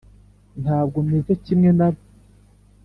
ntabwo 0.61 0.97
meze 1.09 1.31
kimwe 1.43 1.69
na 1.77 1.89
bo 1.93 2.01